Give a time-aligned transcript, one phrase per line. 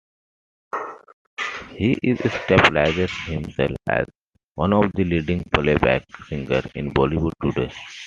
[1.75, 4.07] He has established himself as
[4.55, 7.71] one of the leading playback singers in Bollywood today.